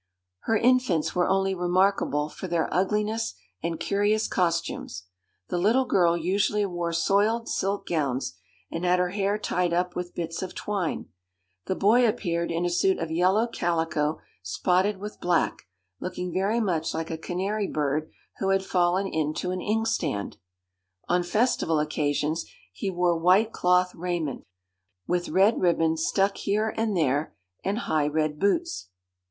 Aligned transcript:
Her 0.45 0.57
infants 0.57 1.13
were 1.13 1.27
only 1.27 1.53
remarkable 1.53 2.27
for 2.27 2.47
their 2.47 2.67
ugliness 2.73 3.35
and 3.61 3.79
curious 3.79 4.27
costumes. 4.27 5.03
The 5.49 5.59
little 5.59 5.85
girl 5.85 6.17
usually 6.17 6.65
wore 6.65 6.91
soiled 6.91 7.47
silk 7.47 7.85
gowns, 7.85 8.33
and 8.71 8.83
had 8.83 8.97
her 8.97 9.11
hair 9.11 9.37
tied 9.37 9.73
up 9.73 9.95
with 9.95 10.15
bits 10.15 10.41
of 10.41 10.55
twine. 10.55 11.09
The 11.67 11.75
boy 11.75 12.07
appeared 12.07 12.49
in 12.49 12.65
a 12.65 12.69
suit 12.71 12.97
of 12.97 13.11
yellow 13.11 13.45
calico 13.45 14.19
spotted 14.41 14.97
with 14.97 15.21
black, 15.21 15.67
looking 15.99 16.33
very 16.33 16.59
much 16.59 16.95
like 16.95 17.11
a 17.11 17.15
canary 17.19 17.67
bird 17.67 18.09
who 18.39 18.49
had 18.49 18.65
fallen 18.65 19.05
into 19.05 19.51
an 19.51 19.61
inkstand. 19.61 20.37
On 21.09 21.21
festival 21.21 21.79
occasions 21.79 22.45
he 22.73 22.89
wore 22.89 23.19
white 23.19 23.51
cloth 23.53 23.93
raiment, 23.93 24.45
with 25.05 25.29
red 25.29 25.61
ribbons 25.61 26.03
stuck 26.03 26.37
here 26.37 26.73
and 26.75 26.97
there, 26.97 27.35
and 27.63 27.77
high 27.85 28.07
red 28.07 28.39
boots. 28.39 28.89